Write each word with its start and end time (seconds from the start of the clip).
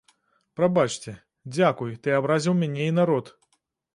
Прабачце, 0.59 1.13
дзякуй, 1.55 1.93
ты 2.05 2.15
абразіў 2.21 2.57
мяне 2.61 2.83
і 2.93 2.97
народ. 3.01 3.25